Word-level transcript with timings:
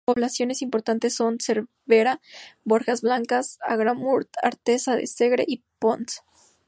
Otras 0.03 0.15
poblaciones 0.15 0.61
importantes 0.63 1.13
son 1.13 1.37
Cervera, 1.39 2.19
Borjas 2.63 3.01
Blancas, 3.03 3.59
Agramunt, 3.61 4.27
Artesa 4.41 4.95
de 4.95 5.05
Segre 5.05 5.45
y 5.47 5.63
Ponts. 5.77 6.23